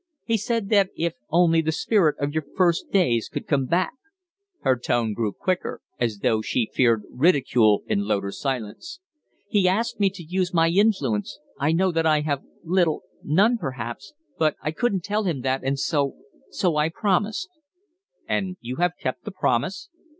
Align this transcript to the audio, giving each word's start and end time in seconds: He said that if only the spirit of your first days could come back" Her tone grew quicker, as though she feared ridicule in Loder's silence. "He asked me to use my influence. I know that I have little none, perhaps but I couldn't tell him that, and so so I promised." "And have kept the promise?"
He 0.23 0.35
said 0.35 0.69
that 0.69 0.89
if 0.97 1.13
only 1.29 1.61
the 1.61 1.71
spirit 1.71 2.17
of 2.17 2.33
your 2.33 2.43
first 2.57 2.89
days 2.89 3.29
could 3.29 3.45
come 3.45 3.67
back" 3.67 3.93
Her 4.63 4.75
tone 4.75 5.13
grew 5.13 5.31
quicker, 5.31 5.79
as 5.99 6.17
though 6.23 6.41
she 6.41 6.71
feared 6.73 7.03
ridicule 7.11 7.83
in 7.85 8.07
Loder's 8.07 8.39
silence. 8.39 8.99
"He 9.47 9.67
asked 9.69 9.99
me 9.99 10.09
to 10.09 10.23
use 10.23 10.55
my 10.55 10.69
influence. 10.69 11.37
I 11.59 11.71
know 11.71 11.91
that 11.91 12.07
I 12.07 12.21
have 12.21 12.41
little 12.63 13.03
none, 13.23 13.59
perhaps 13.59 14.13
but 14.39 14.55
I 14.63 14.71
couldn't 14.71 15.03
tell 15.03 15.25
him 15.25 15.41
that, 15.41 15.61
and 15.63 15.77
so 15.77 16.15
so 16.49 16.77
I 16.77 16.89
promised." 16.89 17.49
"And 18.27 18.57
have 18.79 18.93
kept 18.99 19.23
the 19.23 19.31
promise?" 19.31 19.89